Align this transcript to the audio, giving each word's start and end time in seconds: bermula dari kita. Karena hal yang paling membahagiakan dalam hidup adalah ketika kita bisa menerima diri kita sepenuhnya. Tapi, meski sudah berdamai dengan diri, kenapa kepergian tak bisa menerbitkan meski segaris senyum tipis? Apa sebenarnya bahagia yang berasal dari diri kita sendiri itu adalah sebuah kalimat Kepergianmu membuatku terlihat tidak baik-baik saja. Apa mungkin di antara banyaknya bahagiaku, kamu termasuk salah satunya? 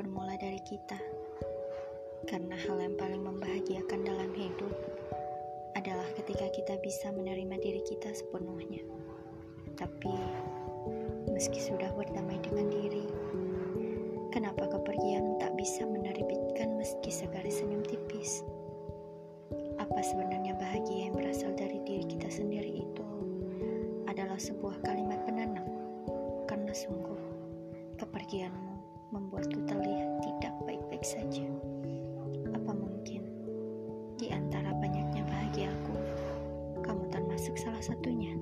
bermula 0.00 0.38
dari 0.38 0.62
kita. 0.64 0.96
Karena 2.24 2.56
hal 2.56 2.78
yang 2.78 2.94
paling 2.94 3.20
membahagiakan 3.20 4.00
dalam 4.06 4.32
hidup 4.32 4.72
adalah 5.74 6.08
ketika 6.14 6.46
kita 6.54 6.78
bisa 6.80 7.12
menerima 7.12 7.58
diri 7.58 7.82
kita 7.84 8.14
sepenuhnya. 8.14 8.86
Tapi, 9.74 10.14
meski 11.34 11.60
sudah 11.60 11.92
berdamai 11.92 12.40
dengan 12.40 12.72
diri, 12.72 13.04
kenapa 14.32 14.72
kepergian 14.72 15.36
tak 15.36 15.52
bisa 15.58 15.82
menerbitkan 15.84 16.80
meski 16.80 17.12
segaris 17.12 17.60
senyum 17.60 17.84
tipis? 17.84 18.40
Apa 19.76 20.00
sebenarnya 20.00 20.56
bahagia 20.56 21.10
yang 21.10 21.14
berasal 21.18 21.52
dari 21.58 21.82
diri 21.84 22.08
kita 22.08 22.30
sendiri 22.30 22.88
itu 22.88 23.06
adalah 24.08 24.38
sebuah 24.40 24.80
kalimat 24.80 25.19
Kepergianmu 28.00 28.80
membuatku 29.12 29.60
terlihat 29.68 30.24
tidak 30.24 30.56
baik-baik 30.64 31.04
saja. 31.04 31.44
Apa 32.56 32.72
mungkin 32.72 33.28
di 34.16 34.32
antara 34.32 34.72
banyaknya 34.72 35.20
bahagiaku, 35.28 36.00
kamu 36.80 37.04
termasuk 37.12 37.60
salah 37.60 37.84
satunya? 37.84 38.39